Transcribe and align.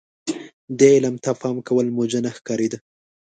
دې 0.79 0.87
علم 0.97 1.15
ته 1.23 1.31
پام 1.41 1.57
کول 1.67 1.87
موجه 1.97 2.19
نه 2.25 2.31
ښکارېده. 2.37 2.77